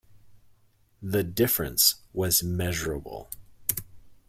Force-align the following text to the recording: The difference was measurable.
The 1.03 1.23
difference 1.23 2.01
was 2.11 2.41
measurable. 2.41 3.29